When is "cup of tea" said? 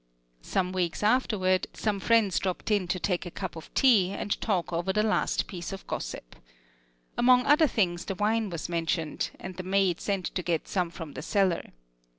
3.29-4.09